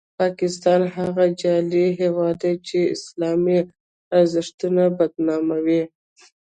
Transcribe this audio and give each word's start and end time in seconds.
پاکستان 0.19 0.81
هغه 0.95 1.25
جعلي 1.41 1.85
هیواد 1.99 2.35
دی 2.41 2.53
چې 2.67 2.79
اسلامي 2.95 3.59
ارزښتونه 4.17 4.83
بدناموي. 4.97 5.83